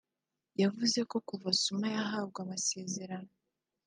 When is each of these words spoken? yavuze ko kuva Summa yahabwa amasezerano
yavuze 0.61 0.99
ko 1.09 1.17
kuva 1.27 1.49
Summa 1.61 1.87
yahabwa 1.95 2.39
amasezerano 2.45 3.29